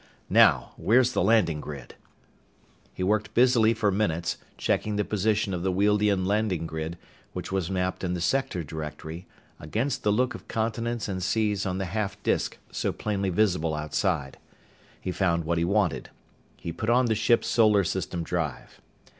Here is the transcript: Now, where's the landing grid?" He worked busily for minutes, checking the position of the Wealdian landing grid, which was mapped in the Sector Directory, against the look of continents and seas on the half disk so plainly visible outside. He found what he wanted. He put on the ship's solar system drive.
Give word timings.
Now, 0.31 0.71
where's 0.77 1.13
the 1.13 1.21
landing 1.21 1.61
grid?" 1.61 1.93
He 2.91 3.03
worked 3.03 3.35
busily 3.35 3.75
for 3.75 3.91
minutes, 3.91 4.39
checking 4.57 4.95
the 4.95 5.05
position 5.05 5.53
of 5.53 5.61
the 5.61 5.71
Wealdian 5.71 6.25
landing 6.25 6.65
grid, 6.65 6.97
which 7.33 7.51
was 7.51 7.69
mapped 7.69 8.03
in 8.03 8.15
the 8.15 8.19
Sector 8.19 8.63
Directory, 8.63 9.27
against 9.59 10.01
the 10.01 10.11
look 10.11 10.33
of 10.33 10.47
continents 10.47 11.07
and 11.07 11.21
seas 11.21 11.67
on 11.67 11.77
the 11.77 11.85
half 11.85 12.17
disk 12.23 12.57
so 12.71 12.91
plainly 12.91 13.29
visible 13.29 13.75
outside. 13.75 14.39
He 14.99 15.11
found 15.11 15.43
what 15.43 15.59
he 15.59 15.65
wanted. 15.65 16.09
He 16.57 16.71
put 16.73 16.89
on 16.89 17.05
the 17.05 17.13
ship's 17.13 17.47
solar 17.47 17.83
system 17.83 18.23
drive. 18.23 18.81